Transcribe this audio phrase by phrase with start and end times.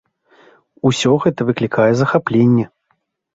[0.89, 2.65] Усё гэта выклікае захапленне!